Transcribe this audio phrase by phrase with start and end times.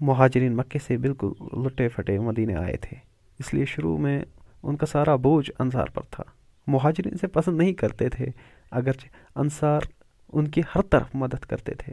[0.00, 2.96] مہاجرین مکے سے بالکل لٹے پھٹے مدینے آئے تھے۔
[3.38, 4.24] اس لیے شروع میں
[4.62, 6.24] ان کا سارا بوجھ انصار پر تھا۔
[6.66, 8.26] مہاجرین سے پسند نہیں کرتے تھے،
[8.70, 9.06] اگرچہ
[9.36, 9.80] انصار
[10.32, 11.92] ان کی ہر طرف مدد کرتے تھے۔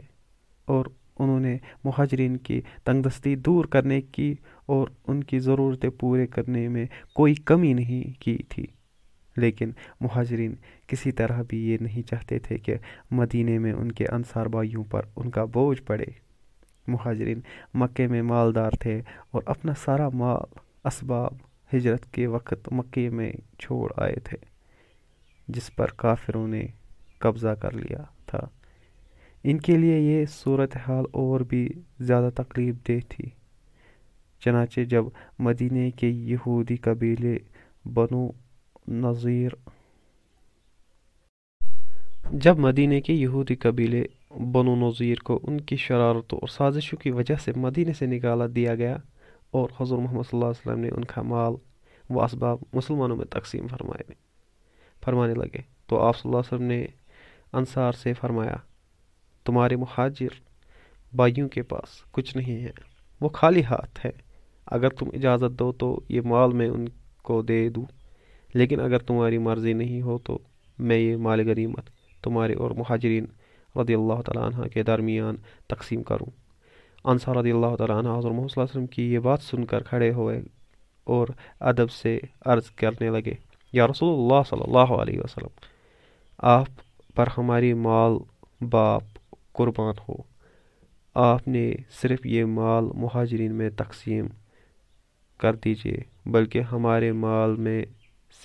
[0.64, 0.86] اور
[1.18, 4.34] انہوں نے مہاجرین کی تنگ دستی دور کرنے کی
[4.66, 8.66] اور ان کی ضرورتیں پورے کرنے میں کوئی کمی نہیں کی تھی۔
[9.36, 10.54] لیکن مہاجرین
[10.86, 12.76] کسی طرح بھی یہ نہیں چاہتے تھے کہ
[13.10, 16.04] مدینے میں ان کے انصار بھائیوں پر ان کا بوجھ پڑے۔
[16.86, 17.40] مہاجرین
[17.74, 21.32] مکے میں مالدار تھے اور اپنا سارا مال اسباب
[21.74, 24.36] ہجرت کے وقت مکے میں چھوڑ آئے تھے،
[25.48, 26.66] جس پر کافروں نے
[27.18, 28.40] قبضہ کر لیا تھا۔
[29.44, 31.68] ان کے لیے یہ صورتحال اور بھی
[32.00, 33.24] زیادہ تکلیف دہ تھی۔
[34.40, 35.04] چنانچہ جب
[35.38, 37.38] مدینہ کے یہودی قبیلے
[37.84, 38.28] بنو
[38.88, 39.50] نظیر
[42.32, 44.04] جب مدینہ کے یہودی قبیلے
[44.38, 48.74] بنو نظیر کو ان کی شرارتوں اور سازشوں کی وجہ سے مدینہ سے نکالا دیا
[48.74, 48.96] گیا
[49.50, 51.54] اور حضور محمد صلی اللہ علیہ وسلم نے ان کا مال
[52.10, 54.12] و اسباب مسلمانوں میں تقسیم فرمائے
[55.04, 56.86] فرمانے لگے۔ تو آپ صلی اللہ علیہ وسلم نے
[57.52, 58.56] انصار سے فرمایا،
[59.44, 60.40] تمہارے مہاجر
[61.16, 62.70] بھائیوں کے پاس کچھ نہیں ہے
[63.20, 64.10] وہ خالی ہاتھ ہے
[64.66, 66.84] اگر تم اجازت دو تو یہ مال میں ان
[67.22, 67.84] کو دے دوں،
[68.54, 70.38] لیکن اگر تمہاری مرضی نہیں ہو تو
[70.78, 71.90] میں یہ مال غنیمت
[72.22, 73.26] تمہارے اور مہاجرین
[73.80, 75.36] رضی اللہ تعالیٰ عنہ کے درمیان
[75.66, 76.30] تقسیم کروں۔
[77.04, 79.64] انصار رضی اللہ تعالیٰ عنہ حضر محمد صلی اللہ علیہ وسلم کی یہ بات سن
[79.64, 80.42] کر کھڑے ہوئے
[81.04, 81.28] اور
[81.60, 83.34] ادب سے عرض کرنے لگے،
[83.72, 85.66] یا رسول اللہ صلی اللہ علیہ وسلم،
[86.38, 86.66] آپ
[87.14, 88.12] پر ہماری مال
[88.70, 89.02] باپ
[89.52, 90.14] قربان ہو۔
[91.14, 94.26] آپ نے صرف یہ مال مہاجرین میں تقسیم
[95.38, 97.84] کر دیجیے، بلکہ ہمارے مال میں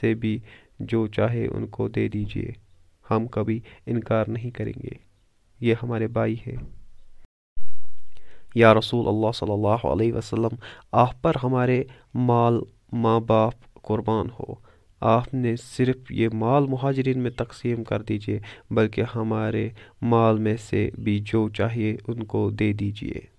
[0.02, 0.40] سے بھی
[0.80, 2.52] جو چاہے ان کو دے دیجیے۔
[3.12, 5.09] ہم کبھی انکار نہیں کریں گے۔
[5.60, 6.56] یہ ہمارے بھائی ہے
[8.56, 10.56] یا رسول اللہ صلی اللہ علیہ وسلم،
[10.92, 12.60] آپ پر ہمارے مال
[12.92, 19.04] ماں باپ قربان ہو۔ آپ نے صرف یہ مال مہاجرین میں تقسیم کر دیجیے، بلکہ
[19.16, 19.70] ہمارے
[20.02, 23.39] مال میں سے بھی جو چاہیے ان کو دے دیجیے۔